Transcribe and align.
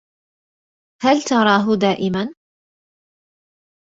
هل 1.03 1.19
تراه 1.21 1.75
دائمًا؟ 1.81 2.33